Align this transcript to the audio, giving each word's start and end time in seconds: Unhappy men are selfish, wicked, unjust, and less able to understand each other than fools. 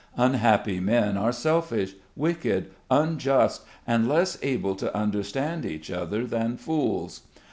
Unhappy 0.17 0.79
men 0.79 1.15
are 1.15 1.31
selfish, 1.31 1.93
wicked, 2.15 2.71
unjust, 2.89 3.61
and 3.85 4.09
less 4.09 4.35
able 4.41 4.73
to 4.75 4.97
understand 4.97 5.63
each 5.63 5.91
other 5.91 6.25
than 6.25 6.57
fools. 6.57 7.21